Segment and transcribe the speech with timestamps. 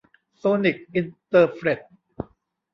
[0.37, 1.79] โซนิค อินเตอร์เฟรท